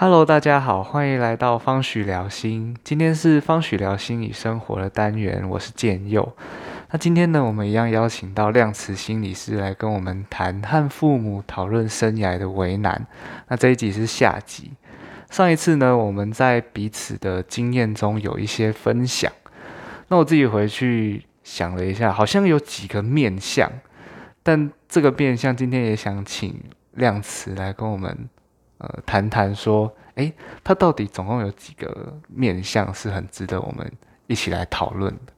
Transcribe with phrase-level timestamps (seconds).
[0.00, 2.76] Hello，大家好，欢迎来到方许聊心。
[2.84, 6.36] 今天是方许聊心理生活的单元，我是建佑。
[6.92, 13.08] 那今天呢，我们一样邀请到量词心理师来跟我们谈和父母讨论生涯的为难。
[13.48, 14.70] 那这一集是下集。
[15.30, 19.32] 上一次呢，我们在彼此的经验中有一些分享。
[20.06, 23.68] 那我自己回去想了一下，好像有几个面相，
[24.44, 26.54] 但这个面相今天也想请
[26.92, 28.28] 量词来跟我们。
[28.78, 30.32] 呃，谈谈说，哎，
[30.62, 33.92] 它到底总共有几个面向是很值得我们
[34.28, 35.32] 一起来讨论的？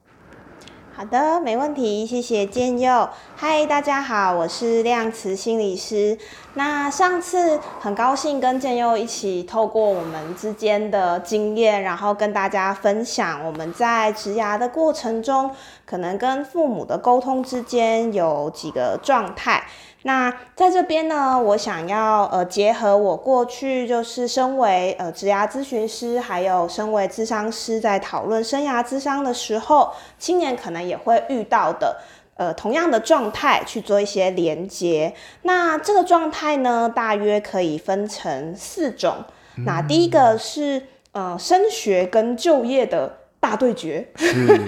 [0.92, 3.08] 好的，没问题，谢谢建佑。
[3.34, 6.18] 嗨，大家好，我是量词心理师。
[6.52, 15.50] 那上次很高兴跟建佑一起透过我们之间的经验，然后跟大家分享我们在植牙的过程中，
[15.86, 19.64] 可能跟父母的沟通之间有几个状态。
[20.02, 32.00] 那在这边呢，我想要呃结合我过去就是身为呃职涯咨询师，还有身为咨商师，在讨论生涯咨商的时候，青年可能也会遇到的
[32.36, 35.14] 呃同样的状态去做一些连接。
[35.42, 39.24] 那这个状态呢，大约可以分成四种。
[39.66, 43.19] 那第一个是呃升学跟就业的。
[43.40, 44.06] 大对决，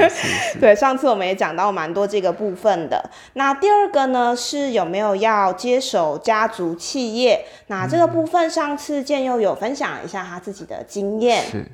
[0.59, 3.11] 对，上次我们也讲到蛮多这个部分的。
[3.35, 7.45] 那第二个呢，是有没有要接手家族企业？
[7.67, 11.45] 那这个部分上次建佑有分享一下他自己的经验。
[11.45, 11.67] 是。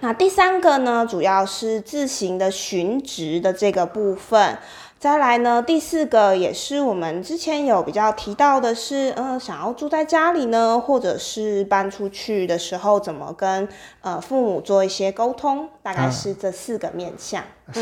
[0.00, 4.58] 那第三个呢，主要是自行的寻职的这个部分。
[5.00, 13.66] 再来呢，第四个也是我们之前有比较提到的是，嗯，想要住在家里呢，或者是搬出去的时候，怎么跟
[14.02, 17.42] 呃父母做一些沟通，大概是这四个面向。
[17.72, 17.80] 是。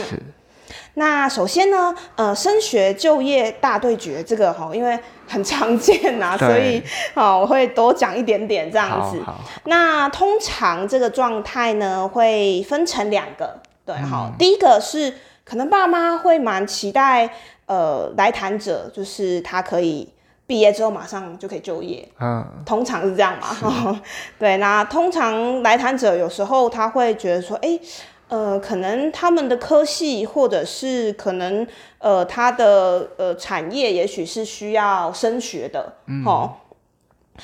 [0.95, 4.97] 那首先呢，呃，升学就业大对决这个哈，因为
[5.27, 6.81] 很常见呐，所以
[7.15, 9.21] 好我会多讲一点点这样子。
[9.65, 15.15] 那通常这个状态呢，会分成两个，对，好，第一个是。
[15.49, 17.33] 可能爸妈会蛮期待，
[17.67, 20.07] 呃，来谈者就是他可以
[20.47, 24.01] 毕业之后马上就可以就业，嗯，通常是这样嘛，
[24.39, 24.59] 对。
[24.59, 27.79] 那通常来谈者有时候他会觉得说，哎，
[28.29, 31.67] 呃，可能他们的科系或者是可能
[31.99, 36.23] 呃他的呃产业也许是需要升学的，嗯。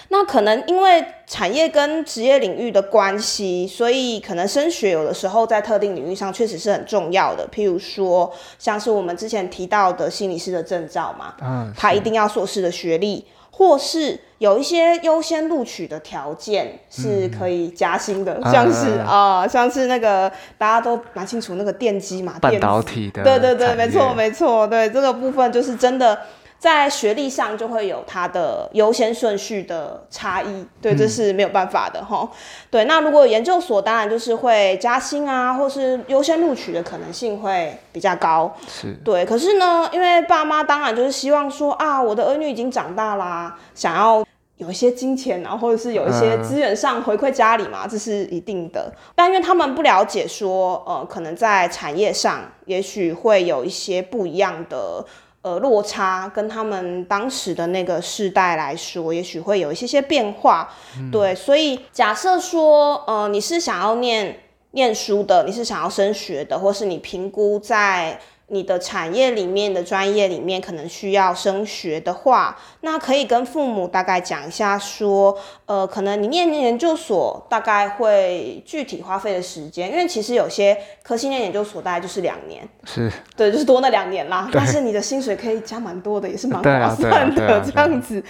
[0.09, 7.49] 那可能因为产业跟职业领域的关系，所以可能升学有的时候在特定领域上确实是很重要的。
[7.53, 26.19] 譬如说，像是我们之前提到的心理师的证照嘛，嗯，他一定要硕士的学历，或是有一些优先录取的条件是可以加薪的，像是啊，像是那个大家都蛮清楚那个电机嘛，半导体的，对对对，没错没错，对这个部分就是真的。
[26.59, 32.26] 在学历上就会有它的优先顺序的差异，对，这是没有办法的哈。
[32.70, 38.50] 对，那如果研究所，当然就是会加薪啊，或是优先录取的可能性会比较高。
[38.66, 39.26] 是，对。
[39.26, 44.25] 可是呢，因为爸妈当然就是希望说啊，我的儿女已经长大啦，想要
[44.56, 48.91] 有一些金钱啊，或者是有一些资源上回馈家里嘛，这是一定的。
[49.15, 55.04] 但因为他们不了解说，呃，可能在产业上，也许会有一些不一样的。
[55.44, 60.69] 呃，落差跟他们当时的那个世代来说，也许会有一些些变化。
[61.12, 64.41] 对，所以假设说，呃，你是想要念
[64.71, 68.19] 念书的，你是想要升学的，或是你评估在。
[68.49, 84.49] 你的产业里面的专业里面可能需要升学的话，那可以跟父母大概讲一下，说，呃，可能你念研究所大概会具体花费的时间，因为其实有些科系念研究所大概就是两年，是对，就是多那两年啦。
[84.53, 88.22] 但是你的薪水可以加蛮多的，也是蛮划算的这样子。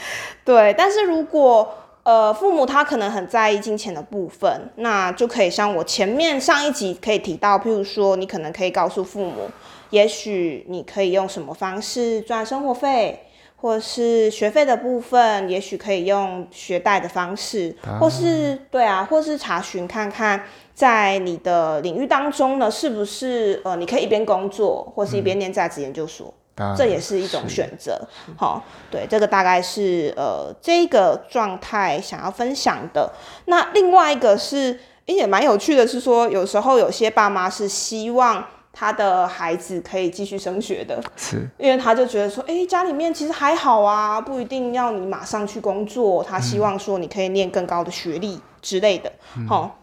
[0.45, 1.69] 对，但是如果
[2.05, 9.51] 呃父母他可能很在意金钱的部分，那就可以像我前面上一集可以提到，譬如说你可能可以告诉父母。
[9.95, 26.35] 也许你可以用什么方式赚生活费，或是学费的部分，也许可以用学贷的方式，或是对啊，或是查询看看，在你的领域当中呢，是不是呃，你可以一边工作，或是一边念在职研究所，
[26.77, 27.97] 这也是一种选择。
[28.37, 33.13] 好，对，这个大概是呃这个状态想要分享的。
[33.45, 38.45] 那另外一个是，也蛮有趣的，是说有时候有些爸妈是希望。
[38.75, 46.23] 他的孩子可以继续升学的，是因为他就觉得说，哎，家里面其实还好啊，不一定要你马上去工作。
[46.25, 49.13] 他希望说你可以念更高的学历之类的，
[49.49, 49.79] 好。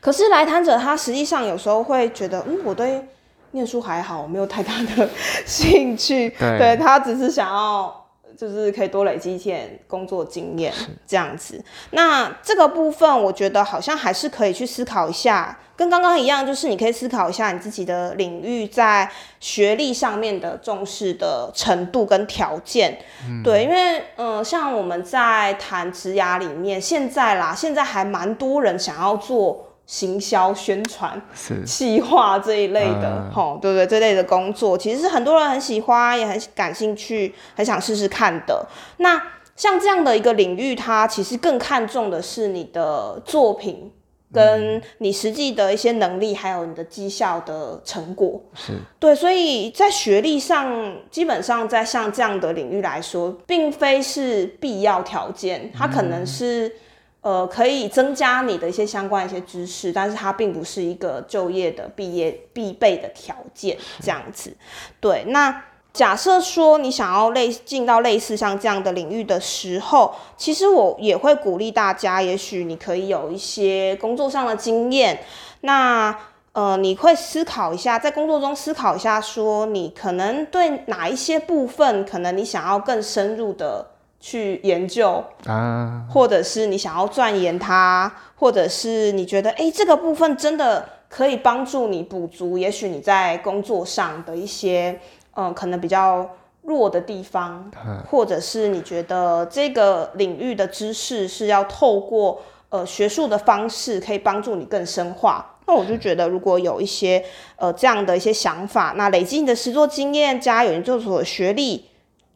[0.00, 3.06] 可是来谈者他实际上有时候会觉得，嗯，我对
[3.52, 5.08] 念书还好，没有太大的
[5.46, 6.28] 兴趣。
[6.30, 8.01] 对，他只是想要
[8.36, 10.72] 就是可以多累积一些工作经验，
[11.06, 11.62] 这样子。
[11.90, 22.98] 那这个部分，我觉得好像还是可以去思考一下，跟刚刚一样，就是你可以思考一下你自己的领域在学历上面的重视的程度跟条件。
[23.42, 29.68] 对，因为嗯，像我们在谈职涯里面，现在啦，现在还蛮多人想要做。
[29.92, 31.20] 行销宣传、
[31.66, 33.86] 企划这一类的，吼，对不对？
[33.86, 38.66] 这类的工作，其实是很多人很喜欢，也很感兴趣，很想试试看的。
[38.96, 39.22] 那
[39.54, 43.92] 像这样的一个领域，它其实更看重的是你的作品，
[44.32, 48.40] 跟你实际的一些能力，还有你的绩效的成果。
[48.54, 56.74] 是对，所以在学历上，基本上在像这样的领域来说，并非是必要条件，它可能是。
[57.22, 64.56] 呃，可以增加你的一些相关一些知识，但是它并不是一个就业的毕业必备的条件，这样子。
[65.00, 75.22] 对，那假设说你想要类进到类似像这样的领域的时候，其实我也会鼓励大家，也许你可以有一些工作上的经验。
[75.60, 76.18] 那
[76.54, 83.91] 呃，你会思考一下，在工作中思考一下，说你可能对哪一些部分，可能你想要更深入的。
[84.22, 95.00] 去研究啊，或者是你想要钻研它，或者是你觉得哎，这个部分真的可以帮助你补足，也许你在工作上的一些
[95.34, 96.30] 嗯，可能比较
[96.62, 97.68] 弱的地方，
[98.08, 107.24] 或者是你觉得这个领域的知识是要透过呃学术的方式可以帮助你更深化，那我就觉得如果有一些
[107.56, 111.86] 呃这样的一些想法，那累积你的实作经验加研究所的学历。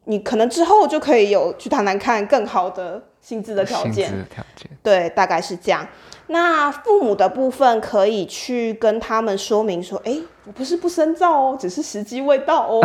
[0.07, 5.85] 你可能之后就可以有去谈谈看更好的薪资的条件，条件对，大概是这样。
[6.27, 12.81] 那父母的部分可以去跟他们说明说，哎，我不是不深造哦，只是时机未到哦。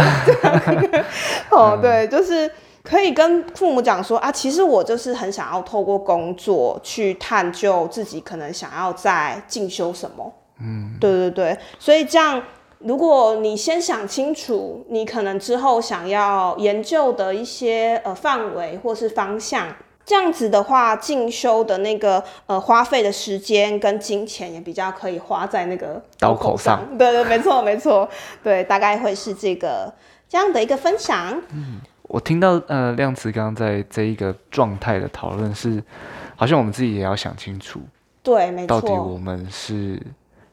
[1.51, 2.51] 哦，对，就是
[2.83, 10.33] 可以跟父母讲说啊，其实我就是很想要透过工作去探究自己可能想要在进修什么。
[10.61, 12.43] 嗯，对对对，所以这样。
[12.85, 19.69] 如果你先想清楚，你可能之后想要研究的一些呃范围或是方向，
[20.05, 26.81] 这样子的话，进修的那个呃花费的时间跟金钱也比较可以花在那个刀口上。
[26.99, 28.09] 对对，没错没错，
[28.43, 29.93] 对，大概会是这个
[30.29, 31.41] 这样的一个分享。
[31.53, 35.83] 嗯，我听到呃亮慈刚刚在这一个状态的讨论是，
[36.35, 37.81] 好像我们自己也要想清楚，
[38.23, 40.01] 对，没错，到底我们是。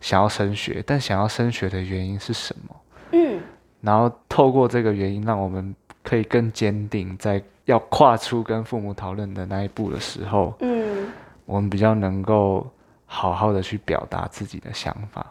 [0.01, 2.75] 想要升学，但想要升学的原因是什么？
[3.11, 3.41] 嗯，
[3.81, 11.07] 然后透过这个原因，让我们可以更坚定，在要跨出跟父母讨论的那一步的时候，嗯，
[11.45, 12.65] 我们比较能够
[13.05, 15.25] 好好的去表达自己的想法。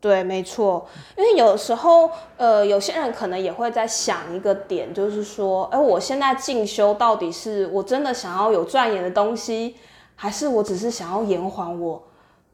[0.00, 0.86] 对，没错，
[1.16, 9.74] 因为有时候，呃，有些人可能也会在想一个点，就是说，哎，我现在进修到底是我真的想要有钻研的东西，
[10.14, 12.00] 还是我只是想要延缓我？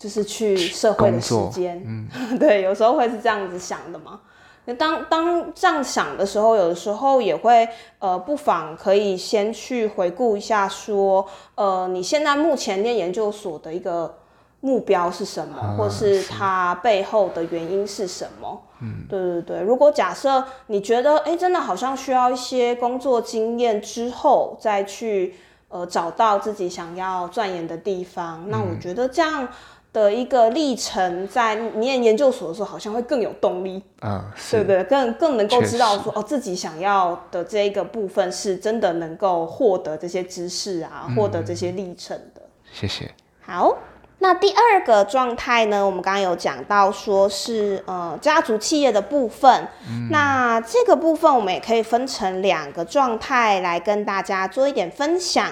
[0.05, 2.07] 就是去社会的时间，嗯，
[2.39, 4.21] 对，有时候会是这样子想的嘛。
[4.67, 7.67] 那当当这样想的时候，有的时候也会，
[8.01, 14.15] 呃，不妨可以先去回顾一下，说，呃，你现在目前念研究所的一个
[14.61, 18.61] 目标是什么，或是它背后的原因是什么？
[18.81, 19.61] 嗯，对对对。
[19.63, 25.35] 如果假设你觉得，哎，真的好像需要一些工作经验之后，再去，
[25.69, 29.49] 呃，找到自己想要钻研的地方，那我觉得这样。
[29.95, 34.83] 的一个历程，在念研究所的时候，好像会更有动力，啊，对不对？
[34.85, 42.43] 更更能够知道说，哦，自己想要的这一个部分，是真的能够获得这些知识啊，获得这些历程的。
[42.73, 43.09] 谢谢。
[43.41, 43.73] 好，
[44.19, 45.87] 那第二个状态呢？
[45.87, 49.69] 我们刚刚有讲到，说是呃家族企业的部分。
[50.11, 55.47] 那这个部分，我们也可以分成两个状态来跟大家做一点分享。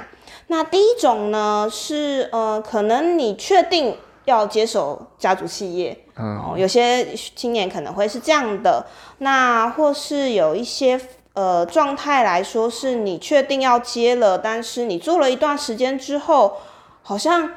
[0.48, 3.96] 那第一种呢，是呃，可能你确定。
[4.24, 8.86] 要接手家族企业，哦，有些青年可能会是这样的，
[9.18, 11.00] 那或是有一些
[11.34, 16.58] 呃状态来说，是你确定要接了，但是你做了一段时间之后，
[17.02, 17.50] 好像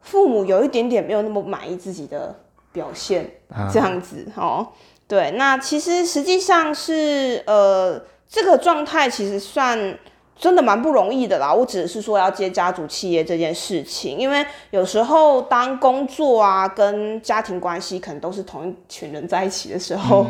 [0.00, 2.40] 父母有一点点没有那么满意自己的
[2.72, 3.38] 表现，
[3.72, 4.68] 这样子哦，
[5.06, 9.98] 对，那其实实际上是呃这个状态其实算。
[10.40, 20.24] 真的蛮不容易的啦，我只是说要接家族企业这件事情，因为有时候当工作啊跟家庭关系可能都是同一群人在一起的时候，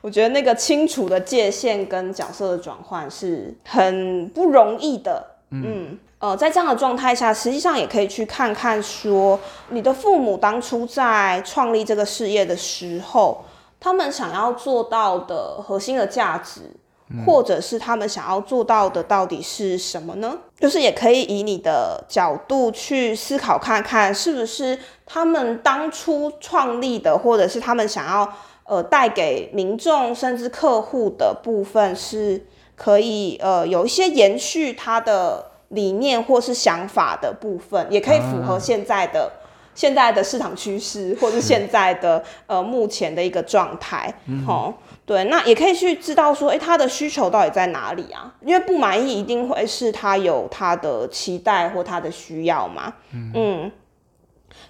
[0.00, 5.26] 我觉得那个清楚的界限跟角色的转换是很不容易的。
[5.50, 9.36] 嗯，呃，在这样的状态下，实际上也可以去看看说，
[9.70, 13.44] 你的父母当初在创立这个事业的时候，
[13.80, 16.70] 他们想要做到的核心的价值。
[17.24, 20.36] 或者是他们想要做到的到底是什么呢？
[20.58, 28.32] 就是也可以以你的角度去思考看看，是不是他们当初创立的，或者是他们想要
[28.64, 32.44] 呃带给民众甚至客户的部分，是
[32.74, 39.30] 可以呃有一些延续他的理念或是想法的部分，也可以符合现在的
[39.74, 44.12] 现在的市场趋势，或者现在的呃目前的一个状态，
[44.48, 44.74] 哦。
[45.06, 48.34] 对，那也可以去知道说，哎，他的需求到底在哪里啊？
[48.42, 52.92] 因为不满意一定会是他有他的期待或他的需要嘛。
[53.12, 53.70] 嗯，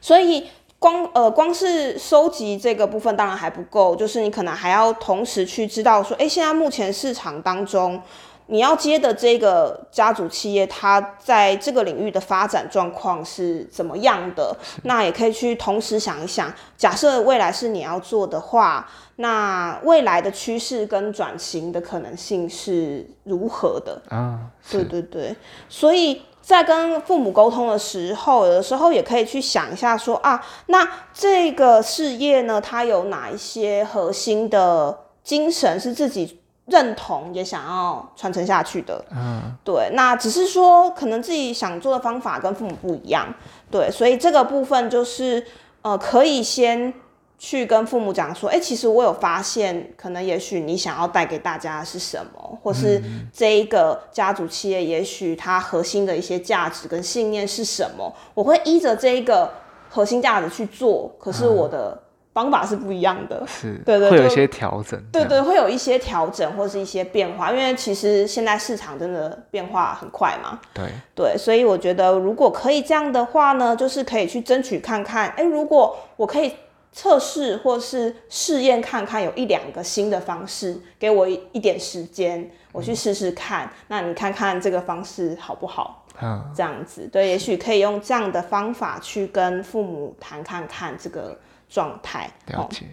[0.01, 0.47] 所以
[0.79, 8.03] 光呃光是收集这个部分当然还不够，就是你可能还要同时去知道说，哎，现在目前市场当中。
[8.49, 14.57] 你要接的这个家族企业，它在这个领域的发展状况是怎么样的？
[14.85, 24.01] 那也可以去同时想一想，假设未来是你要做的话，那未来的趋势跟转型的可能性是如何的？
[24.11, 24.39] 啊，
[24.71, 25.35] 对对对，
[25.69, 36.41] 所以在跟父母沟通的时候，有的时候也可以去想一下，说啊，那这个事业呢，它有哪一些核心的精神是自己。
[36.67, 43.33] 认同也想要传承下去的，嗯，对，那只是说可能自己想做的方法跟父母不一样，
[43.71, 45.47] 对，所以这个部分就是
[45.83, 46.93] 呃，可以先
[47.39, 53.01] 去跟父母讲说，哎，其实我有发现，可能也许你想要带给大家是什么，或是
[53.33, 59.53] 这一个家族企业，也许它核心的一些价值跟信念是什么，我会依着这一个
[59.89, 62.03] 核心价值去做，可是我的。
[62.37, 70.85] 方法是不一样的，是，对对，会有一些调整，对对，会有一些调整或是一些变化，因为其实现在市场真的变化很快嘛，对。
[71.15, 76.53] 对，所以我觉得如果可以这样的话呢，就是可以去争取看看，哎，如果我可以
[76.93, 86.05] 测试或是试验看看，有一两个新的方式，给我一点时间，我去试试看，那你看看这个方式好不好？
[86.21, 91.35] 嗯，这样子，对，也许可以用这样的方法去跟父母谈看看这个。
[91.69, 92.87] 状态了解。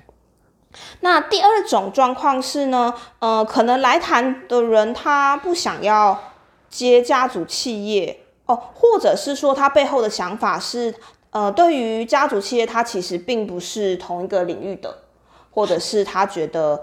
[1.01, 6.19] 那第二种状况是呢，呃，可能来谈的人他不想要
[6.67, 10.91] 接家族企业哦，或者是说他背后的想法是，
[11.29, 14.97] 呃，对于家族企业他其实并不是同一个领域的，
[15.51, 16.81] 或者是他觉得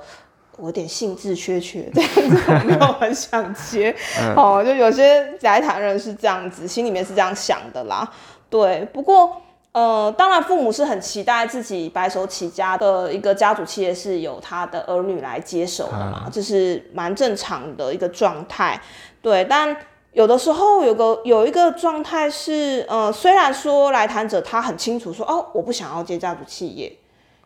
[0.59, 3.93] 我有点兴致缺缺， 这样子我没有很想接
[4.37, 8.09] 哦，就有些来谈人是这样子，心里面是这样想的啦。
[8.49, 9.43] 对，不过。
[9.73, 18.81] 呃，当然，父母是很期待自己白手起家的一个家族企业是由他的儿女来接手的嘛，这是蛮正常的一个状态。
[19.23, 19.77] 对，但
[20.12, 26.93] 有的时候有个有一个状态是，呃，虽然说来谈者他很清楚说，哦，我不想要接家族企业，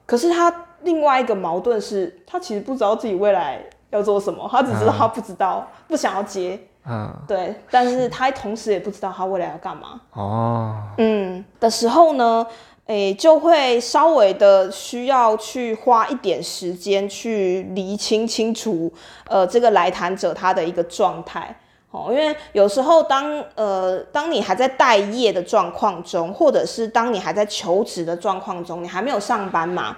[0.07, 6.59] 可是他另外一个矛盾是，他其实不知道自己未来要做什么，他只知道他不知道，不想要接。
[6.87, 10.76] 嗯，对，但是他同时也不知道他未来要干嘛哦。
[10.99, 12.47] 嗯，的时候呢，
[12.85, 18.93] 诶，就会稍微的需要去花一点时间去厘清清楚，
[19.26, 21.57] 呃，这个来谈者他的一个状态
[21.91, 22.09] 哦。
[22.11, 29.97] 因为有时候当呃，当你还在待业的状况中，或者是当你还在求职的状况中，你还没有上班嘛，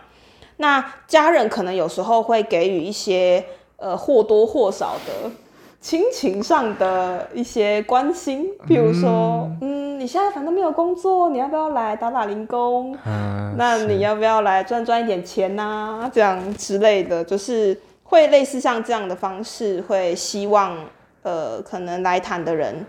[0.59, 3.45] 那家人可能有时候会给予一些
[3.77, 5.31] 呃或多或少的。
[5.81, 12.97] 亲情上的一些关心，比如说，嗯，你现在反正没有工作，你要不要来打打零工？
[13.05, 16.11] 嗯，那你要不要来赚赚一点钱呐？
[16.13, 20.77] 这样之类的，就是会类似像这样的方式，会希望
[21.23, 22.85] 呃，可能来谈的人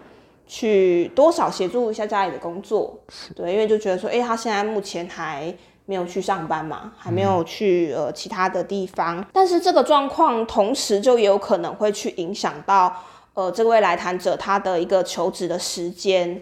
[0.47, 2.97] 去多少协助一下家里的工作，
[3.35, 5.53] 对，因为就觉得说，哎，他现在目前还。
[5.87, 12.93] 没有去上班嘛，还没有去呃其他的地方，但是这个状况同时就也有可能会去影响到
[13.33, 16.41] 呃这位来谈者他的一个求职的时间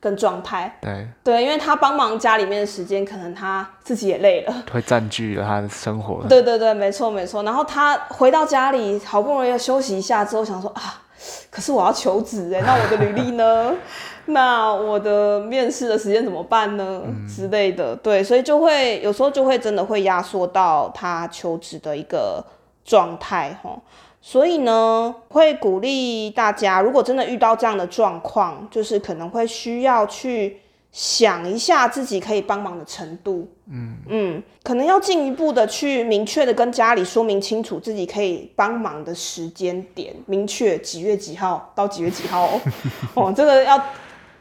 [0.00, 0.78] 跟状态。
[0.80, 6.24] 对对，因为他帮忙家里面的时间，可能他自己也累了，会占据了他的生活。
[6.26, 7.42] 对对对，没错没错。
[7.42, 11.02] 然后他回到家里，好不容易要休息一下之后，想说啊，
[11.50, 13.74] 可是我要求职哎，那我的履历呢？
[14.28, 17.02] 那我的面试的时间怎么办呢？
[17.28, 22.44] 之类的，对，所以就会有时候就会真的会压缩到他求职的一个
[22.84, 23.80] 状态哈。
[24.20, 30.60] 所以呢，会鼓励大家，如果真的遇到这样的状况，就是可能会需要去
[30.96, 33.46] 想一下自己可以帮忙的程度。
[33.70, 42.60] 嗯嗯，可能要进一步的去明确的跟家里说明清楚自己可以帮忙的时间点，明确几月几号到几月几号哦。
[43.12, 43.78] 哦，这个要。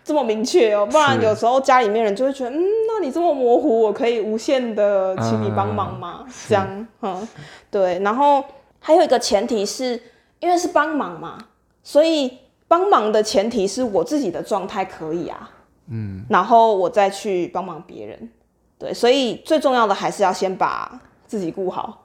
[0.08, 6.24] 这么明确哦，不然有时候家里面人就会觉得，嗯，那你这么模糊，我可以无限的请你帮忙吗？
[6.48, 7.28] 这样，嗯，
[7.72, 7.98] 对。
[8.04, 8.46] 然后
[8.80, 10.00] 还有一个前提是，
[10.40, 11.40] 因为是帮忙嘛，
[11.82, 15.50] 所以帮忙的前提是我自己的状态可以啊，
[15.88, 18.30] 嗯，然后我再去帮忙别人，
[18.78, 22.02] 对，所以最重要的还是要先把自己顾好。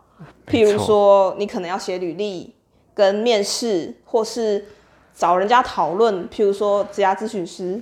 [0.46, 2.54] 譬如说，你可能要写履历、
[2.94, 4.64] 跟面试，或是
[5.14, 7.80] 找人家讨论，譬如说职涯咨询师。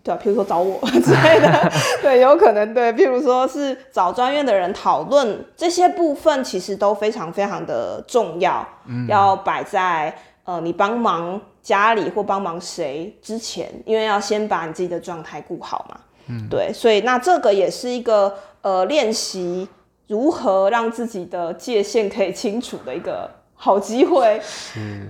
[0.00, 2.90] 对，譬如说找我 之类的， 对，有可能对。
[2.94, 8.66] 譬如说是找专业的人讨论这些部分，其实都非常非常的重要，
[9.06, 11.38] 要摆在呃你帮忙
[11.68, 16.00] 家里或帮忙谁之前，因为要先把你自己的状态顾好嘛。
[16.28, 19.68] 嗯，对，所以那这个也是一个呃练习
[20.06, 24.40] 如何让自己的界限可以清楚的一个好机会。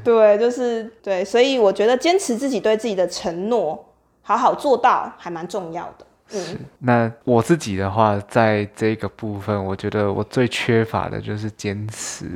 [0.02, 3.84] 对，就是对，所以我觉得坚持自己对自己的承诺。
[4.20, 6.04] 好好做到还蛮重要的。
[6.34, 12.28] 嗯，那我自己的话，在这个部分，我觉得我最缺乏的就是坚持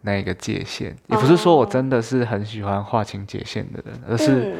[0.00, 0.96] 那个界限。
[1.08, 4.54] 也不是说我真的是很喜欢划清界限的人，而是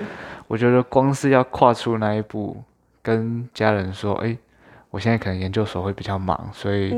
[0.46, 2.62] 我觉得光是要跨出那一步，
[3.02, 4.36] 跟家人说：“哎，
[4.90, 6.94] 我现在可能研究所会比较忙，所以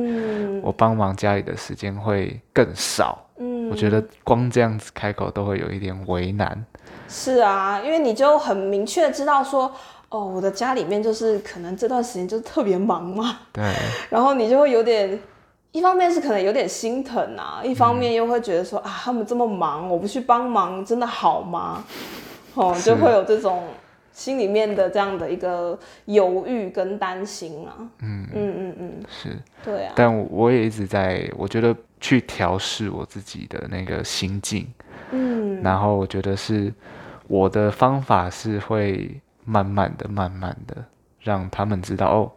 [0.62, 6.64] 我帮忙家里的时间会更少。”嗯，我觉得光这样子开口都会有一点为难。
[7.07, 9.73] 是啊，因为你就很明确知道说，
[10.08, 13.38] 哦，我的家里面就是可能这段时间就特别忙嘛。
[13.52, 13.64] 对。
[14.08, 15.18] 然后你就会有点，
[15.72, 21.84] 一方面是可能有点心疼啊，一方面又会觉得说啊，他们这么忙，我不去帮忙真的好吗？
[22.54, 23.64] 哦，就会有这种
[24.12, 27.75] 心里面的这样的一个犹豫跟担心啊。
[28.00, 29.36] 嗯嗯嗯嗯，是。
[29.64, 29.92] 对啊。
[29.96, 34.66] 但我也一直在，我觉得去调试我自己的那个心境。
[35.10, 35.60] 嗯。
[35.62, 36.72] 然后我觉得是。
[37.28, 39.10] 我的方法是会
[39.46, 40.76] 慢慢的、慢慢的
[41.20, 42.30] 让他们知道哦，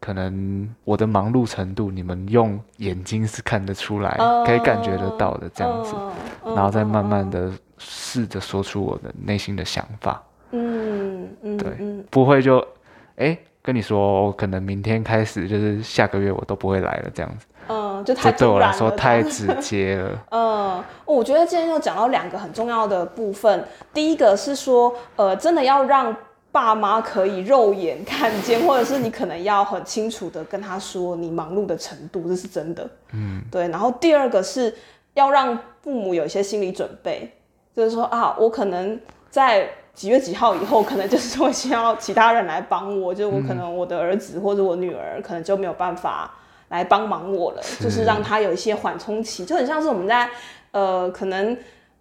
[0.00, 5.94] 可能我的忙碌程度，你们用眼睛是看得出来，可以感觉得到的这样子，
[6.44, 10.20] 然后再慢慢的试着说出我的内心的想法。
[10.52, 11.70] 嗯嗯，对，
[12.10, 12.66] 不会就
[13.16, 17.46] 哎跟你说，我可能明天开始就是下个月我都不会来了这样子。
[17.68, 20.26] 嗯，就太对我来说太直接了。
[20.30, 23.64] 嗯， 我觉得今天又讲到两个很重要的部分。
[23.94, 26.12] 第一个是说，呃，真的要让
[26.52, 32.88] 爸妈可以肉眼看见，或者是你可能要很清楚的跟他说你忙碌的程度，这是真的。
[33.12, 33.68] 嗯，对。
[33.68, 34.74] 然后第二个是
[35.14, 37.32] 要让父母有一些心理准备，
[37.74, 38.98] 就是说啊，我可能
[39.30, 46.30] 在几月几号以后，可能就是会需要其他人来帮我，就我可能我的儿子或者我女儿可能就没有办法。
[46.70, 50.30] 来帮忙我了，就是让他有一些缓冲期，就很像是我们在
[50.70, 51.56] 呃，可能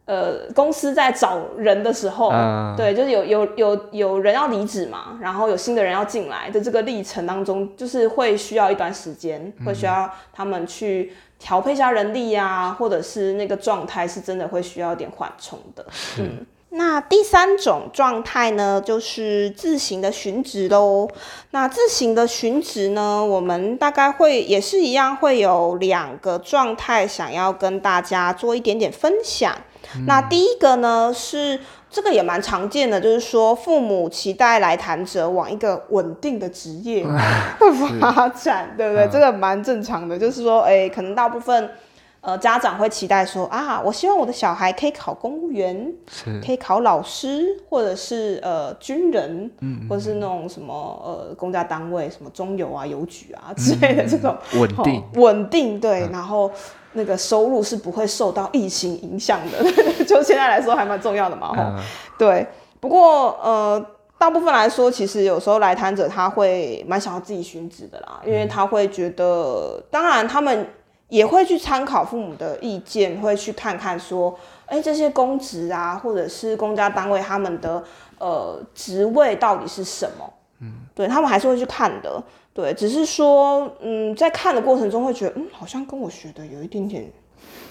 [0.09, 2.31] 呃，公司在找人的时候，
[2.75, 15.85] 对，就是有有有有人要离职嘛，然后有新的人要进来的这个历程当中，就是会需要一段时间，会需要他们去调配一下人力呀，或者是那个状态是真的会需要一点缓冲的，
[16.17, 16.43] 嗯。
[16.71, 21.07] 那第三种状态呢，就是自行的寻职喽。
[21.49, 29.55] 那自行的寻职呢，我们大概会也是一样，会有两个状态，想要跟大家做一点点分享。
[30.05, 37.05] 那第一个呢，是这个也蛮常见的，就是说父母期待来谈者往一个稳定的职业
[37.99, 39.07] 发展，对不对？
[39.11, 41.69] 这个蛮正常的，就是说，哎，可能大部分。
[42.21, 45.93] 呃，家长会期待说啊，我希望我的小孩可以考公务员，
[46.45, 50.73] 可以考老师，或者是呃军人，嗯，或者是那种什么
[51.05, 56.51] 呃公家单位，什么中油啊、邮局啊之类的这种稳定，稳定对，然后
[56.91, 59.63] 那个收入是不会受到疫情影响的，
[60.03, 61.81] 就现在来说还蛮重要的嘛，哈，
[62.17, 62.45] 对。
[62.81, 63.85] 不过呃，
[64.17, 70.67] 大部分来说，其实有时候来谈者他会蛮想要自己寻职的啦，因为他会觉得，当然他们。
[71.09, 74.33] 也会去参考父母的意见，会去看看说，
[74.67, 77.83] 哎，这些公职啊，或者是公家单位他们的
[78.19, 80.33] 呃职位到底是什么？
[80.61, 82.23] 嗯，对他们还是会去看的。
[82.53, 87.11] 对，只是说，嗯，在看的过程中会觉得，嗯，好像跟我学的有一点点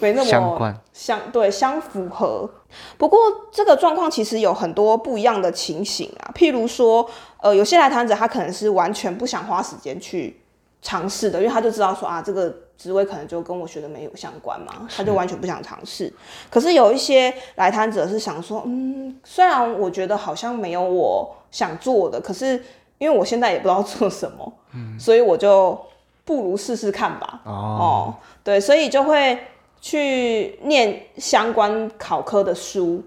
[0.01, 2.51] 没那么相关，相对相符合。
[2.97, 3.21] 不过
[3.53, 7.09] 这个状况其实有很多不一样的情形啊，譬如说，
[7.41, 10.41] 呃，有些来谈者他可能是完全不想花时间去
[10.83, 12.53] 尝试的，因为他就知道说啊，这个。
[12.79, 16.11] 职位可能就跟我学的没有相关嘛，他就完全不想尝试。
[16.49, 22.63] 可是有一些来谈者是想说，嗯，虽然我觉得好像没有我想做的，可是
[22.99, 25.77] 因为我现在也不知道 做什么，嗯，所以我就
[26.25, 27.41] 不如试试看吧。
[27.45, 28.15] 哦，
[28.45, 29.37] 对，所以就会
[29.81, 33.03] 去念相关考科的书，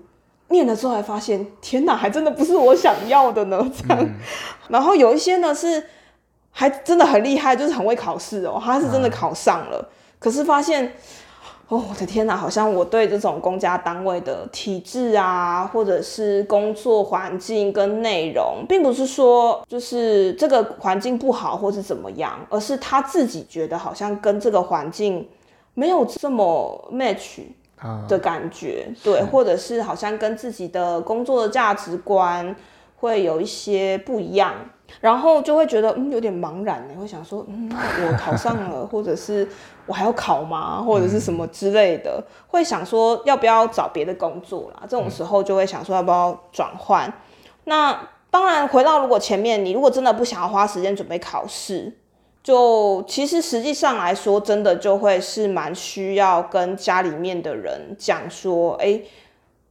[0.50, 3.72] 念了之后才发现，天哪，还真的不是我想要的呢。
[3.74, 4.10] 这样，
[4.68, 5.82] 然后有一些呢是。
[6.52, 8.62] 还真的很厉害，就是很会考试哦。
[8.64, 10.94] 他是真的考上了，可是发现
[11.70, 25.26] 哦，我的天哪，好像我对这种公家单位的体制啊，或者是工作环境跟内容，并不是说就是这个环境不好或是怎么样，而是他自己觉得好像跟这个环境
[25.74, 27.40] 没有这么 match
[28.10, 32.54] 的感觉，对，或者是好像跟自己的工作的价值观
[32.98, 34.54] 会有一些不一样。
[35.00, 39.48] 然后就会觉得嗯有点茫然你，会想说嗯我考上了，或者是
[39.86, 44.82] 我还要考吗，或者是什么之类的，会想说要不要找别的工作啦。
[44.84, 47.12] 这种时候就会想说要不要转换。
[47.64, 51.94] 那当然回到如果前面你如果真的不想要花时间准备考试，
[52.44, 59.02] 就其实实际上来说，真的就会是蛮需要跟家里面的人讲说，哎，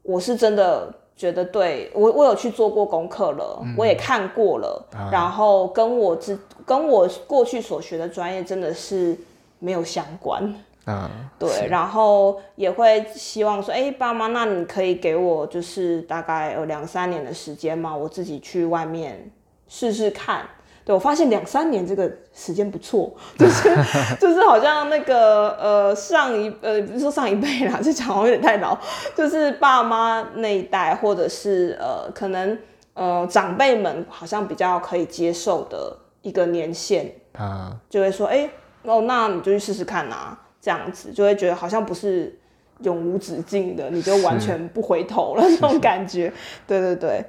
[0.02, 0.99] 我是真的。
[1.20, 9.14] 觉得对我，我有去做过功课了，我也看过了，然后跟我之跟我过去所学的专业真的是
[9.58, 10.42] 没有相关，
[10.86, 19.30] 嗯，对，然后也会希望说，哎，爸妈，那你可以给我就是大概有两三年的时间吗，我自己去外面
[19.68, 20.48] 试试看。
[20.90, 23.68] 对我发现两三年这个时间不错，就是
[24.18, 28.76] 就是好像那个呃上一呃不是说上一辈啦， 这讲好像有点太老，
[29.14, 32.58] 就是爸妈那一代或者是呃可能
[32.94, 38.50] 呃长辈们好像比较可以接受的一个年限啊，就会说哎
[38.82, 42.36] 哦那你就去试试看呐，这样子就会觉得好像不是
[42.80, 46.32] 永无止境的，你就完全不回头了 那种感觉，
[46.66, 47.24] 对对对。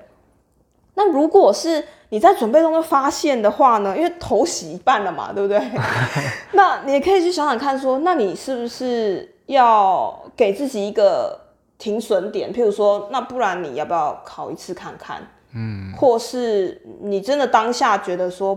[1.04, 3.98] 那如果是你在准备中就发现的话呢？
[3.98, 5.60] 因为头洗一半了嘛，对不对？
[6.54, 11.40] 那你也可以去想想看，说那你是不是要给自己一个
[11.80, 12.54] 停损点？
[12.54, 15.26] 譬如说，那不然你要不要考一次看看？
[15.56, 18.56] 嗯，或是你真的当下觉得说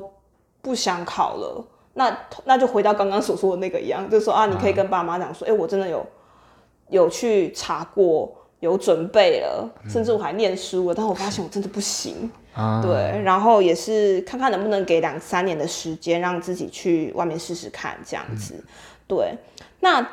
[0.60, 6.04] 不想考了，那那就回到刚刚所说的那个一样，就是说啊，你可以跟爸妈讲说，哎，我真的有
[6.90, 8.30] 有去查过。
[8.64, 12.30] 有准备了，甚至我还念书了，但我发现我真的不行。
[12.82, 18.54] 对，然后也是看看能不能给两三年的时间，让自己去外面试试看，这样子。
[19.06, 19.34] 对，
[19.80, 20.06] 那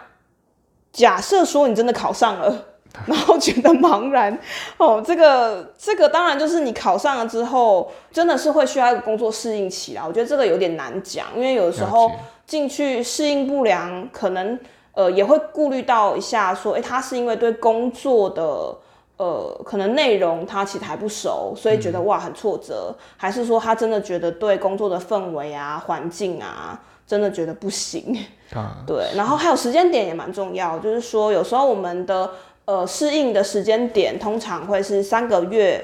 [0.91, 2.65] 假设说你真的考上了，
[3.05, 4.37] 然后觉得茫然
[4.77, 10.03] 哦，这个这个当然就是你考上了之后，真的是会需要一个工作适应期啦。
[10.05, 12.11] 我觉得这个有点难讲，因为有的时候
[12.45, 14.59] 进去适应不良，可能。
[14.93, 18.75] 呃，也会顾虑到一下，说，哎，他是因为对工作的，
[19.15, 26.77] 呃，可能内容他其实还不熟，所以觉得哇很挫折，还是说他真的觉得对工作的氛围啊、环境啊，
[27.07, 28.17] 真的觉得不行
[28.53, 28.83] 啊？
[28.85, 32.29] 对，然后还有时间点也蛮重要，就是说有时候我们的
[32.65, 35.81] 呃适应的时间点通常会是三个月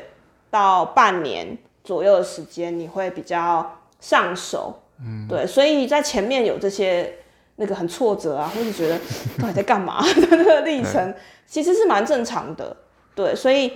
[0.50, 7.20] 到半年左右的时间，你会比较上手，嗯，对，所以在前面有这些。
[7.58, 8.98] 那个很挫折啊， 或是觉得
[9.40, 11.14] 到底在干嘛 的那个历程，
[11.46, 12.76] 其实是蛮正常的。
[13.16, 13.74] 对，所以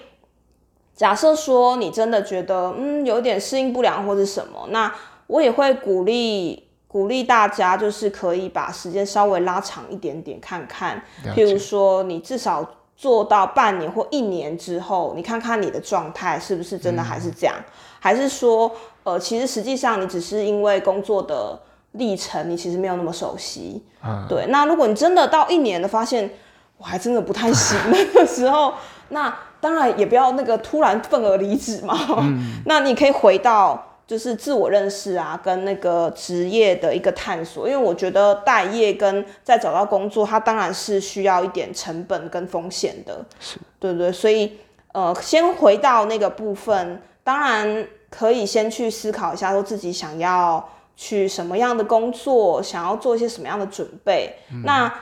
[0.96, 4.94] 假设说你真的觉得嗯有点适应不良或者什么，那
[5.28, 11.04] 我也会鼓励鼓励大家，就是可以把时间稍微拉长一点点看看。
[11.36, 12.63] 譬如说，你至少
[12.96, 17.56] 做到半年或一年之后，你看看你的状态是不是真的还是这样，
[18.00, 18.72] 还是说
[19.04, 21.60] 呃其实实际上你只是因为工作的。
[21.94, 23.84] 历程你其实没有那么熟悉，
[24.30, 24.46] 对。
[24.48, 26.30] 那如果你真的到一年的发现
[26.78, 27.78] 我还真的不太行
[28.14, 28.74] 的时候，
[29.10, 31.98] 那当然也不要那个突然愤而离职嘛。
[32.66, 37.68] 那你可以回到就是自我认识啊，跟那个职业的一个探索。
[37.68, 44.10] 因为我觉得待业跟再找到工作，它当然是需要一点成本跟风险的，是对对。
[44.10, 44.58] 所以
[44.94, 50.66] 呃，先回到那个部分，当然可以先去思考一下，说自己想要。
[51.02, 54.36] 去什么样的工作，想要做一些什么样的准备？
[54.64, 54.94] 那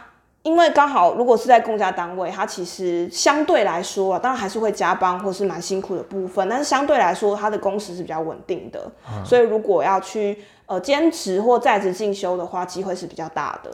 [0.43, 8.89] 因为刚好如果是在公家单位，它其实相对来说，当然还是会加班或是蛮辛苦的部分，但是相对来说，它的工时是比较稳定的。
[9.25, 13.69] 所以如果要去呃兼职或在职进修的话，机会是比较大的。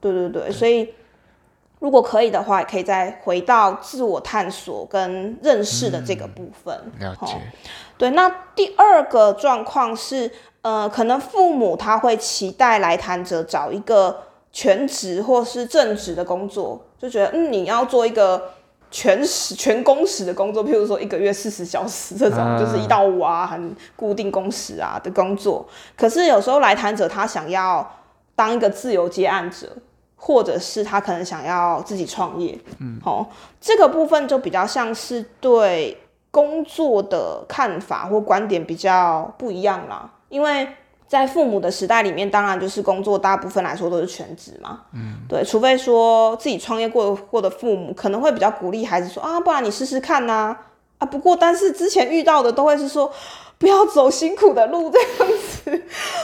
[0.00, 0.94] 对对对，所以
[1.78, 6.74] 如果可以的话，也可以再回到自我探索跟认识的这个部分。
[6.98, 7.34] 了解。
[7.98, 10.30] 对，那第二个状况是。
[10.62, 18.50] 呃，可能父母他会期待来谈者找一个全职或是正职的工作，就觉得嗯，你要做一个
[18.90, 25.64] 全时全工时的工作，譬如说一个月四十小时这种，就是一到五啊，很固定工时啊的工作。
[25.96, 27.88] 可是有时候来谈者他想要
[28.34, 29.68] 当一个自由接案者，
[30.16, 35.96] 或者是他可能想要自己创业，嗯，好，这个部分就比较像是对
[36.30, 40.10] 工作的看法或观点比较不一样啦。
[40.30, 40.66] 因为
[41.06, 44.80] 在父母的时代里面，当然就是工作大部分来说都是全职嘛。
[44.92, 50.56] 嗯，对，除非说自己创业过过的父母可能会比较鼓励孩子说啊，不然你试试看呐。
[50.98, 53.12] 啊，不过但是之前遇到的都会是说。
[53.58, 55.82] 不要走辛苦的路这样子，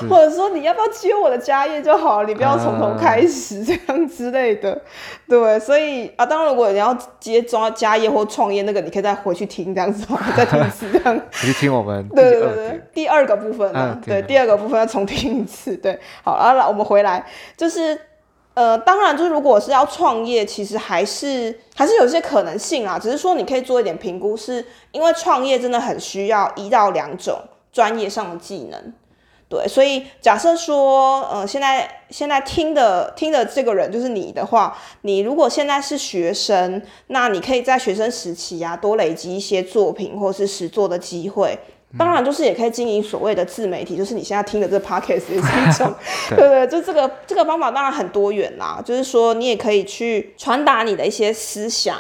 [0.09, 4.79] 或者说你要不要接我的家业就好了，你不要从头开始这样之类的，
[5.27, 11.21] 对，所以啊，当然如果你要接抓家业或创业那个，你可以再回去听这样子，再听一次这样。
[11.31, 14.21] 去听我们对对对第二个部分呢，对。
[14.23, 17.25] 第二个部分要重听一次，对，好，然后我们回来。
[17.57, 17.99] 就是。
[18.55, 22.99] 呃，当然，就是如果是要创业，其实还是还是有一些可能性啊。
[22.99, 27.41] 只是说你可以做一点评估，是因为创业真的很需要一到两种
[27.73, 28.93] 专业上的技能。
[29.49, 41.59] 对，所以假设说，呃，现在现在听的听的这个人就是你的话，你如果现在是学生，那你可以在学生时期啊，多累积一些作品或是实作的机会。
[41.99, 45.95] 当然，就是也可以经营所谓的自媒体，就是你现在听的这 podcast 也是一种，
[46.31, 48.83] 对 对，就这个这个方法当然很多元啦。
[48.83, 51.99] 就是说，你也可以去传达你的一些思想，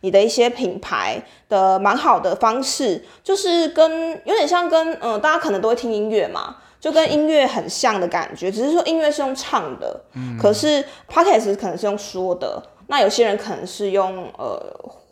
[0.00, 14.58] 你的一些品牌的蛮好的方式，就是跟有点像跟嗯，大家可能都会听音乐嘛，就跟音乐很像的感觉，只是说音乐是用唱的，嗯，可是 podcast 可能是用说的，那有些人可能是用呃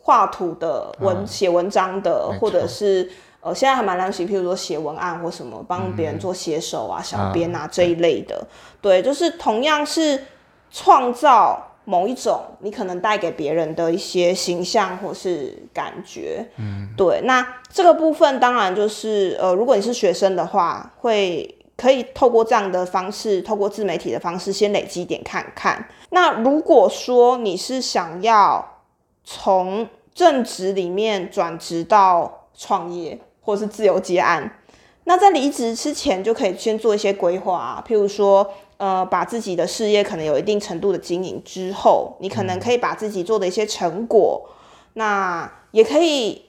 [0.01, 3.11] 画图的文写文章的，或者是。
[3.43, 8.41] 呃，现在还蛮流行，譬如说写文案或什么，帮别人做写手啊、小编啊这一类的。
[8.81, 10.23] 对，就是同样是
[10.71, 16.45] 创造某一种你可能带给别人的一些形象或是感觉。
[16.55, 17.19] 嗯，对。
[17.25, 25.89] 那这个部分当然就是，呃，如果你是学生的话，会可以透过这样的方式，透过自媒体的方式先累积点看看。
[26.11, 28.79] 那如果说你是想要
[29.25, 34.59] 从正职里面转职到创业，或是自由接案，
[35.03, 44.49] 那在离职之前就可以先做一些规划，啊譬如说，呃，把自己的事业可能有一定程度的经营之后，你可能可以把自己做的一些成果，
[44.93, 46.45] 那也可以，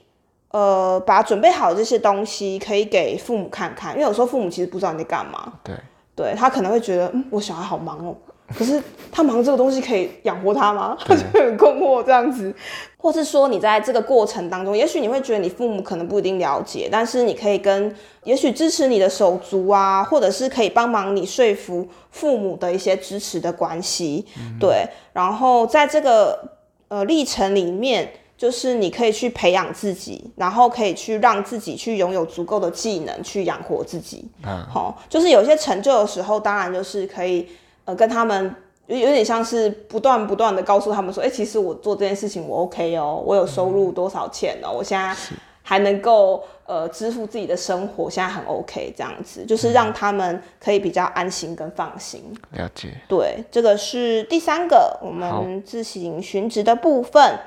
[0.51, 5.75] 呃，把准备好这些东西可以给父母看看，因为有时候父母其实不知道你在干嘛，对，
[6.15, 8.15] 对他可能会觉得，嗯，我小孩好忙哦。
[8.53, 8.81] 可是
[9.11, 10.95] 他忙这个东西可以养活他吗？
[10.99, 12.53] 他 就很困惑这样子，
[12.97, 24.25] 或是说你在这个过程当中，也许你会觉得你父母可能不一定了解，但是你可以跟也许支持你的手足啊，或者是可以帮忙你说服父母的一些支持的关系，
[24.59, 24.87] 对。
[25.11, 26.51] 然后在这个
[26.87, 34.23] 呃历程里面，就是你可以去培养自己，然后可以去让自己去拥有足够的技能去养活自己。
[34.45, 37.47] 嗯，好，就是有些成就的时候，当然就是可以。
[37.85, 38.53] 呃，跟他们
[38.87, 45.15] 有有点像是不断不断的告诉他们说，哎，其实我做这件事情我 OK 哦，我有收入多少钱哦，我现在
[45.61, 52.21] 还能够呃支付自己的生活，现在很 OK，这样子就是让他们可以比较安心跟放心。
[52.51, 52.89] 了解。
[53.07, 57.39] 对，这个是第三个我们自行寻职的部分。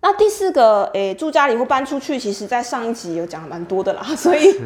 [0.00, 4.56] 那第四个，诶，住家里或搬出去，其实在上一集有讲蛮多的啦， 所以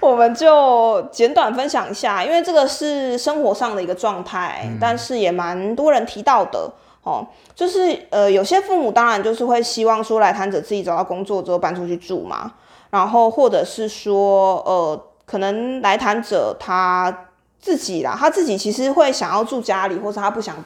[0.00, 6.68] 我们就简短分享一下，因为这个是生活上的一个状态，但是也蛮多人提到的
[7.04, 12.52] 哦，就是呃，有些父母当然就是会希望说来谈者自己找到工作之后搬出去住嘛，
[12.90, 17.26] 然后或者是说，呃，可能来谈者他
[17.60, 20.56] 自己啦，他自己其实会想要住家里，或者他不想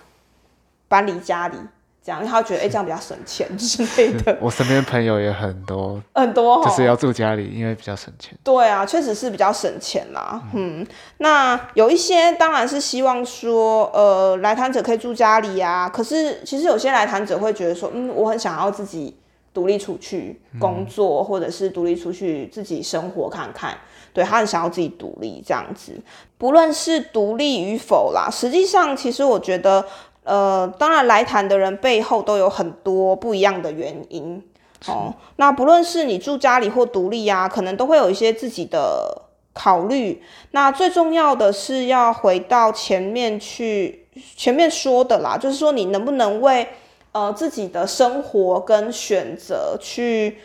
[0.88, 1.58] 搬离家里。
[2.06, 4.38] 这样，因为他觉得哎，这样比较省钱之类的。
[4.40, 8.38] 我身边朋友也很多， 很多就是要住家里，因为比较省钱。
[8.44, 10.40] 对啊，确实是比较省钱啦。
[10.54, 10.86] 嗯，
[11.18, 15.88] 那有一些当然是希望说，呃，来谈者可以住家里啊。
[15.88, 19.16] 可是其实有些来谈者会觉得说，嗯，我很想要自己
[19.52, 23.76] 独立出去工作，或者是独立出去自己生活看看。
[24.12, 25.92] 对他很想要自己独立这样子，
[26.38, 29.84] 不论是独立与否啦，实际上其实我觉得。
[30.26, 34.42] 呃，当然来谈的人背后都有很多不一样的原因
[34.88, 35.14] 哦。
[35.36, 39.22] 那不论是你住家里或独立啊，可能都会有一些自己的
[39.54, 40.20] 考虑。
[40.50, 46.66] 那最重要的是要回到前面去，前面说的啦，就是说你能不能为
[47.12, 50.38] 呃自己的生活跟选择去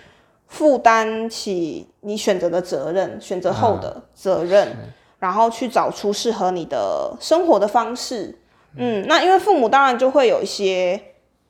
[0.45, 8.37] 负担起你选择的责任，选择后的责任，然后去找出适合你的生活的方式。
[8.75, 10.99] 嗯，那因为父母当然就会有一些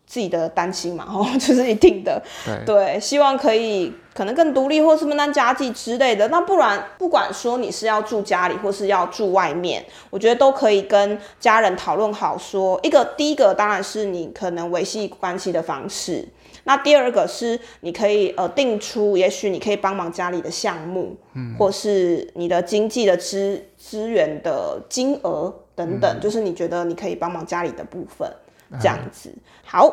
[0.05, 2.21] 自己的担心嘛，哦， 这是一定的，
[2.65, 6.27] 对，希望可以可能更独立或是分担家计之类的。
[6.27, 16.27] 那不然不管说你是要住家里或是要住外面，我觉得都可以跟家人讨论好，说一个第一个当然是你可能维系关系的方式。
[16.63, 25.51] 那第二个是你可以呃定出，也许你可以帮忙家里的项目，嗯，或是你的经济的资资源的金额
[25.89, 28.31] 等等，就是你觉得你可以帮忙家里的部分，
[28.79, 29.33] 这样子。
[29.63, 29.87] 好，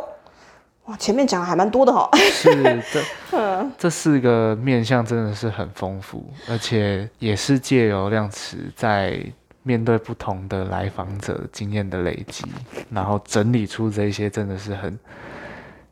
[0.85, 2.09] 哇，前面讲的还蛮多的哈。
[2.17, 2.83] 是
[3.31, 9.21] 这 这四个面向真的是很丰富，而且也是借由量词在。
[9.65, 12.43] 面对不同的来访者经验的累积，
[12.91, 14.99] 然后整理出这些真的是很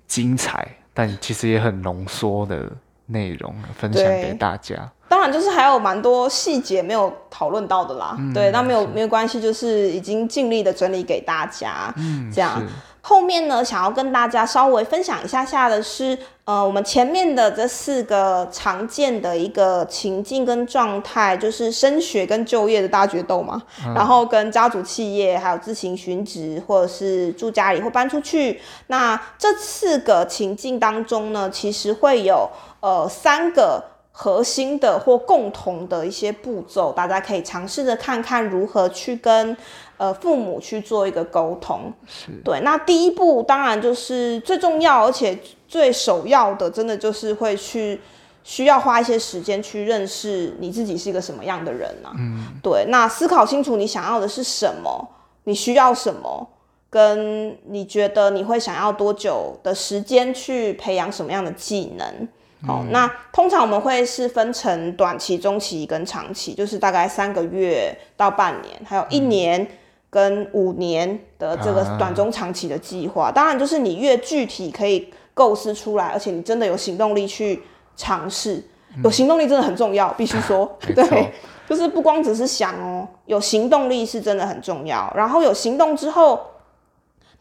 [0.06, 2.72] 精彩，但其实也很浓缩的
[3.06, 4.90] 内容分享给大家。
[5.08, 8.16] 当然，就是还有蛮多细节没有讨论到的啦。
[8.34, 11.94] 对，那没有没有关系，就是已经尽力的整理给大家。
[11.96, 12.60] 嗯，这样。
[13.00, 23.62] 后面呢，想要跟大家稍微分享一下下的是，呃，我们前面的这四个常见的一个情境跟状态，就是升学跟就业的大决斗嘛，
[23.94, 28.60] 然后跟家族企业，还有自行寻职，或者是住家里或搬出去。
[28.88, 32.50] 那这四个情境当中呢，其实会有
[32.86, 39.56] 呃三个核心的或共同的一些步骤，大家可以尝试着看看如何去跟。
[39.98, 42.60] 呃，父母去做一个沟通，是对。
[42.60, 47.98] 那第一步当然就是最重要，而且最首要的，真的就是会去
[48.44, 52.10] 需要花一些时间去认识你自己是一个什么样的人呢？
[52.18, 52.84] 嗯，对。
[52.90, 55.08] 那思考清楚你想要的是什么，
[55.44, 56.46] 你需要什么，
[56.90, 62.28] 跟你觉得你会想要多久的时间去培养什么样的技能？
[62.66, 69.66] 好，那通常我们会是分成短期、中期跟长期，就是大概三个月到半年，还有一年。
[70.08, 77.62] 跟五年的这个短中长期的计划，当然就是你越具体可以构思出来，而且你真的有行动力去
[77.96, 78.64] 尝试，
[79.04, 81.32] 有行动力真的很重要，必须说， 对，
[81.68, 85.12] 就是不光只是想哦，有行动力是真的很重要。
[85.14, 86.40] 然后有行动之后，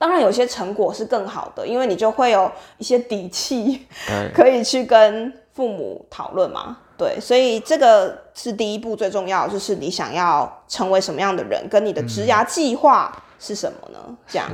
[0.06, 3.88] 当然有些成果是更好的，因为你就会有一些底气，
[4.36, 6.78] 可以去跟父母讨论嘛。
[6.96, 14.16] 对，所以这个是第一步最重要，就是你想要成为什么样的人，跟你的职涯计划是什么呢？
[14.28, 14.48] 这样，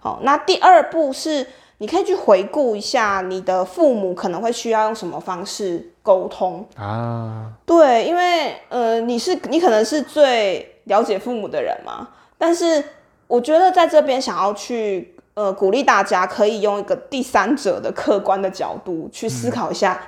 [0.00, 7.52] 好，那第二步是你可以去回顾一下你的父母可能会需要用什么方式沟通啊？
[7.66, 12.82] 对，因为呃，你是你可能是最了解父母的人嘛，但是
[13.26, 20.00] 我觉得在这边想要去呃鼓励大家，可以用一个第三者的客观的角度去思考一下，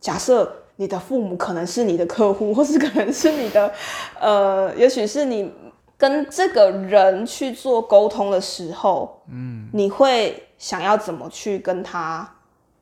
[0.00, 0.56] 假设。
[0.76, 3.72] 你的父母可能是你的客户，或是可能是你的，
[4.20, 5.48] 呃，也许是你
[5.96, 12.28] 跟这个人去做沟通的时候，嗯，你会想要怎么去跟他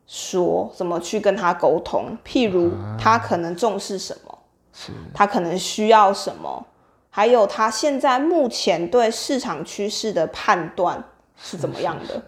[0.06, 2.16] 说，怎么去跟他沟通？
[2.26, 4.38] 譬如他可能重视什么，
[4.72, 6.64] 是，他可能需要什么，
[7.14, 11.04] 还有他现在目前对市场趋势的判断
[11.36, 12.22] 是怎么样的？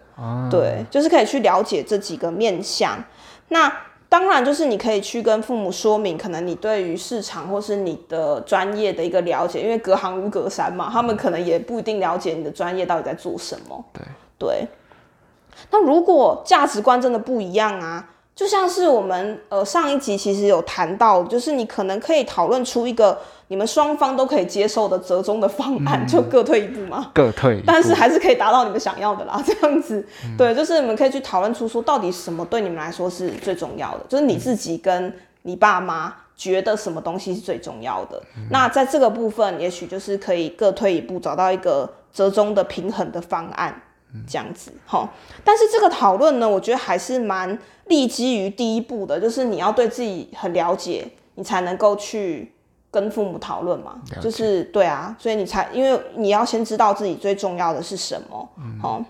[0.51, 3.03] 对，就是可以去了解这几个面向。
[3.47, 3.71] 那
[4.07, 13.83] 当然，就是你可以去跟父母说明，可能你对于市场或是你的专业的一个了解，因为隔行如隔山嘛，他们可能也不一定了解你的专业到底在做什么。
[13.91, 14.03] 对
[14.37, 14.67] 对。
[15.71, 18.11] 那如果价值观真的不一样啊？
[18.35, 23.17] 就像是我们呃上一集其实有谈到，就是你可能可以讨论出一个
[23.47, 27.11] 你们双方都可以接受的折中的方案，就各退一步嘛。
[27.13, 29.41] 各退一步，但是还是可以达到你们想要的啦。
[29.45, 30.05] 这样子，
[30.37, 38.21] 对，就是你们可以去讨论出说，到底什么对你们来说是最重要的，就是你自己跟你爸妈觉得什么东西是最重要的。
[38.49, 43.81] 那在这个部分，也许就是可以各退一步，找到一个折中的平衡的方案。
[44.27, 45.09] 这样子，哈，
[45.43, 52.53] 但是这个讨论呢，我觉得还是蛮立基于第一步的，就是你要对自己很了解，你才能够去
[52.91, 54.01] 跟父母讨论嘛。
[54.21, 58.49] 就是对啊，所以你才因为你要先知道自己最重要的是什么，
[58.81, 59.03] 好。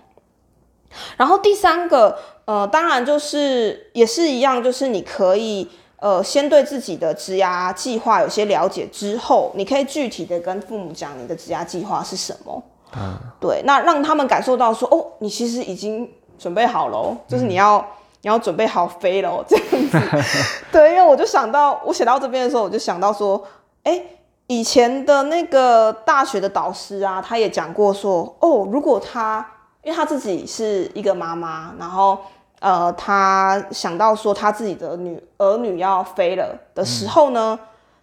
[1.16, 2.16] 然后第三个，
[2.46, 12.62] 呃，当然就是也是一样，就是你可以呃先对自己的职涯计划有些了解之后，你可以具体的跟父母讲你的职涯计划是什么。
[12.98, 17.84] 嗯，对，那让他们感受到说，哦，你其实已经准备好了，就是你要
[18.22, 20.00] 你要准备好飞了 这样子。
[20.72, 23.42] 对，因为我就想到，我写到这边的时候，我就想到说，
[23.82, 24.02] 哎，
[24.46, 29.46] 以前的那个大学的导师啊，他也讲过说，哦，如果他，
[29.82, 32.16] 因为他自己是一个妈妈，然后
[32.60, 37.58] 呃，他想到说他自己的女儿女要飞了的时候呢，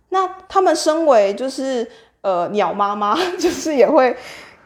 [0.09, 1.89] 那他们身为就是
[2.21, 4.15] 呃鸟妈妈， 就是也会。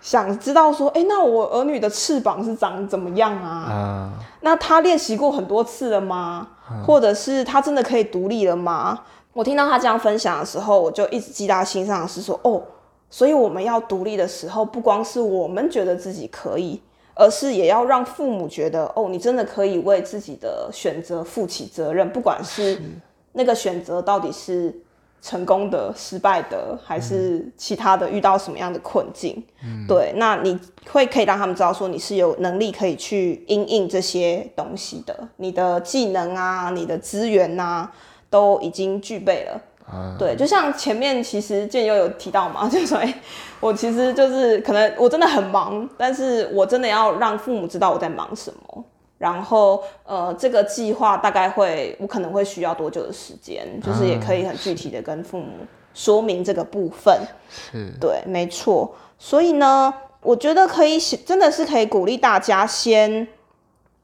[0.07, 4.09] 想知道说，哎，那我儿女的翅膀是长怎么样啊？
[4.39, 6.47] 那他练习过很多次了吗？
[6.85, 9.01] 或者是他真的可以独立了吗？
[9.33, 12.63] 我听到他这样分享的时候，我就一直记在心上，是说，哦，
[13.09, 16.81] 所以我们要独立的时候，不光是我们觉得自己可以，
[17.13, 22.81] 而是也要让父母觉得，哦，你真的可以为自己的选择负起责任，不管是
[23.33, 24.73] 那个选择到底是
[25.21, 29.43] 成功的、失败的，还是其他的遇到什么样的困境，
[29.87, 30.57] 对，那你
[30.89, 37.91] 会可以让他们知道说你是有能力可以去应应这些东西的，你的技能啊，你的资源啊，
[38.29, 39.61] 都已经具备了。
[40.19, 43.21] 对，就像前面其实建友有提到嘛， 就说哎，
[43.61, 48.83] 我其实就是可能我真的很忙，但是我真的要让父母知道我在忙什么，
[49.17, 57.21] 然后呃，这个计划大概会我可能会需要多久的时间，就是也可以很具体的跟父母说明这个部分。
[57.49, 58.95] 是，对，没错。
[59.17, 63.27] 所以呢，我觉得可以真的是可以鼓励大家先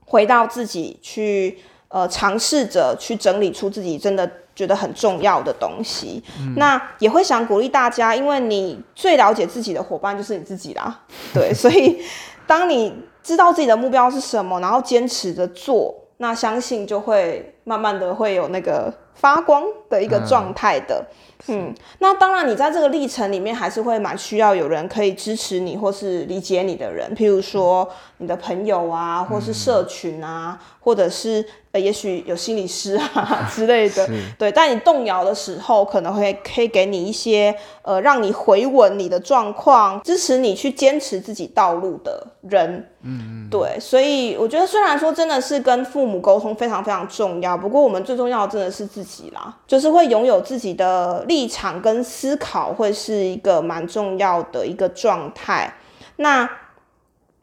[0.06, 4.30] 回到自己去，呃，尝试着去整理出自己真的。
[4.56, 6.24] 觉得很重要的东西，
[6.58, 11.00] 那也会想鼓励大家，因为你最了解自己的伙伴就是你自己啦，
[11.34, 12.00] 对，所以
[12.46, 21.06] 当你知道自己的目标是什么，然后坚持着做，那相信就会慢慢的会有那个发光的一个状态的。
[21.48, 27.86] 嗯，那当然，你在这个历程里面还是会蛮需要有人可以支持你或是理解你的人，譬如说
[28.20, 34.08] 你的朋友啊，或是社群啊，或者是呃，也许有心理师啊 之类的。
[34.40, 42.90] 对，但你动摇的时候，可能会可以给你一些呃，让你回稳你的状况，支持你去坚持自己道路的人。
[43.02, 43.50] 嗯嗯。
[43.52, 51.24] 对，所以我觉得虽然说真的是跟父母沟通非常非常重要，不过我们最重要的真的是自己啦，就是会拥有自己的。
[51.28, 55.74] 立场跟思考会是一个蛮重要的一个状态。
[56.18, 56.48] 那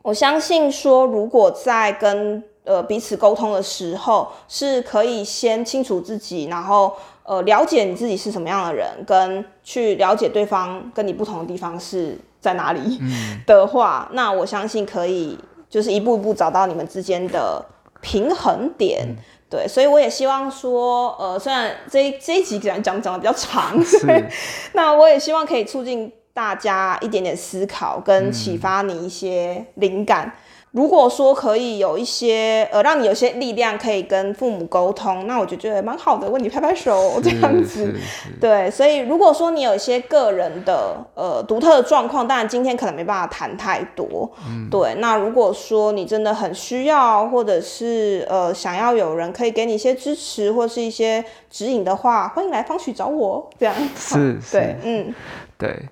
[0.03, 6.95] 我相信说，如果在跟呃彼此沟通的时候，是可以先清楚自己，然后
[7.25, 13.01] 呃了解你自己是什么样的人，跟去了解对方跟你不同的地方是在哪里
[13.47, 15.39] 的话，那我相信可以
[15.69, 17.65] 就是一步一步找到你们之间的
[18.01, 19.17] 平衡点。
[19.51, 23.77] 对，所以我也希望说，呃，虽然这这一集讲讲讲的比较长，
[24.73, 30.33] 那我也希望可以促进大家一点点思考，跟启发你一些灵感。
[30.73, 37.93] 如果说可以有一些呃，让你有些力量可以跟父母沟通，那我就觉得蛮好的，为你拍拍手 这样子。
[38.41, 44.31] 对，所以如果说你有一些个人的呃独特的状况，当然今天可能没办法谈太多。
[44.71, 53.51] 对，那如果说你真的很需要，或者是呃想要有人可以给你一些支持或是一些指引的话，欢迎来方许找我。
[53.59, 55.13] 这样是，对，嗯，
[55.59, 55.89] 对，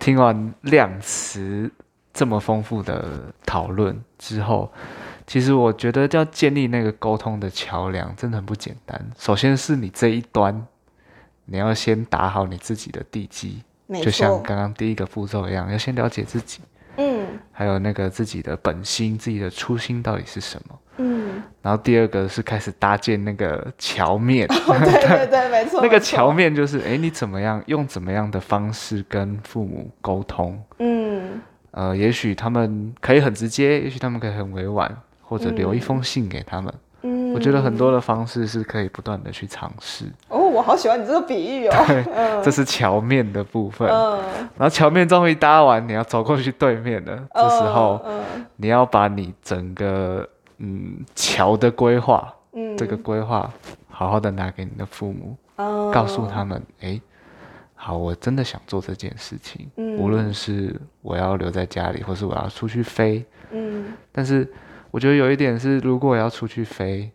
[0.00, 1.70] 听完量词。
[2.16, 3.04] 这么丰富的
[3.44, 4.72] 讨论之后，
[5.26, 8.98] 其实我觉得要建立那个沟通的桥梁真的很不简单。
[9.18, 10.66] 首先是你这一端，
[11.44, 13.62] 你要先打好你自己的地基，
[14.02, 16.60] 就像刚刚第一个步骤一样，要先了解自己，
[16.96, 21.42] 嗯，还有那个自己的本心、自己的初心到底是什么，嗯。
[21.60, 25.82] 然后第二个是开始搭建那个桥面，对对对， 没错。
[25.82, 31.42] 那个桥面就是，哎，你怎么样用怎么样的方式跟父母沟通，嗯。
[31.76, 36.72] 呃，也许他们可以很直接，也许他们可以很委婉，或者留一封信给他们。
[37.02, 40.06] 嗯，我觉得很多的方式是可以不断的去尝试。
[40.30, 41.84] 哦，我好喜欢你这个比喻哦。
[41.86, 42.02] 对，
[42.42, 43.86] 这是桥面的部分。
[43.90, 44.18] 嗯，
[44.56, 47.28] 然后桥面终于搭完，你要走过去对面了。
[47.34, 48.00] 这时候，
[48.56, 53.52] 你要把你整个嗯桥的规划，嗯，这个规划
[53.90, 55.36] 好好的拿给你的父母，
[55.92, 56.98] 告诉他们，哎。
[57.78, 64.50] 好，我真的想做这件事情，嗯无论是我要留在家里，或是我要出去飞，嗯，但是
[64.90, 67.08] 我觉得有一点是，如果我要出去飞，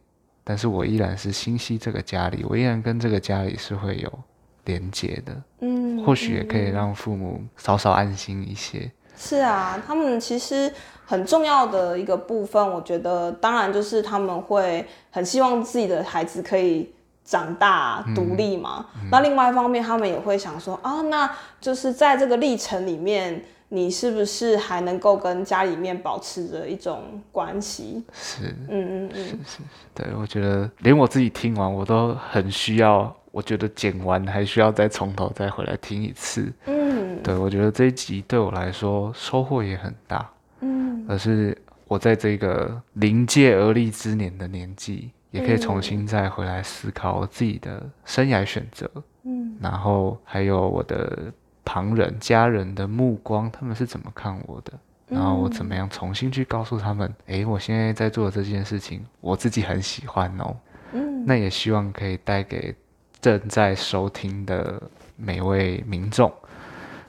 [0.43, 4.19] 但是我依然是心系这个家里，我依然跟这个家里是会有
[4.65, 8.89] 连接的，嗯，或许也可以让父母稍稍安心一些。
[9.17, 10.71] 是啊，他们其实
[11.05, 16.93] 很重要的一个部分，我觉得当然就是他们会很希望自己的孩子可以。
[17.31, 28.03] 长大独立嘛，那另外一方面，他们也会想说啊，那就是在这个历程里面，你是不是还能够跟家里面保持着一种关系？
[28.11, 29.59] 是，嗯嗯嗯，是是是，
[29.93, 36.51] 对我觉得连我自己听完，我都很需要，我觉得剪完还需要再从头再回来听一次。
[36.65, 40.29] 嗯，对我觉得这一集对我来说收获也很大。
[40.59, 41.57] 嗯，而是
[41.87, 45.11] 我在这个临界而立之年的年纪。
[45.31, 48.89] 也可以重新再回来思考我自己的生涯选择，
[49.23, 51.31] 嗯，然后还有我的
[51.65, 54.73] 旁人、家人的目光，他们是怎么看我的？
[55.07, 60.55] 然后我怎么样重新去告诉他们，哎，我现在在做的这件事情，我自己很喜欢哦，
[60.93, 62.73] 嗯，那也希望可以带给
[63.19, 64.81] 正在收听的
[65.17, 66.31] 每位民众，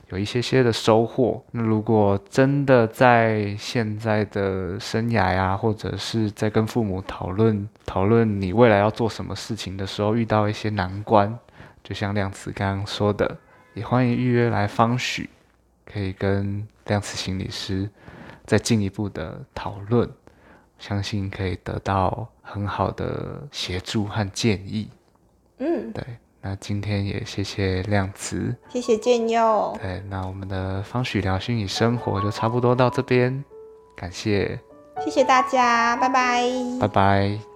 [0.09, 1.43] 有一些些的收获。
[1.51, 11.37] 那如果真的在现在的生涯呀，或者是在跟父母讨论讨论你未来要做什么事情的时候，遇到一些难关，
[11.83, 13.37] 就像亮慈刚刚说的，
[13.73, 15.29] 也欢迎预约来方许，
[15.85, 17.89] 可以跟亮慈心理师
[18.45, 20.09] 再进一步的讨论，
[20.77, 24.89] 相信可以得到很好的协助和建议。
[25.59, 26.03] 嗯，对。
[26.43, 29.73] 那今天也谢谢亮慈，谢谢建佑。
[29.81, 33.43] 对，那我们的方许聊心理生活就差不多到这边，
[33.95, 34.59] 感谢，
[35.05, 36.43] 谢谢大家，拜拜，
[36.81, 37.52] 拜拜。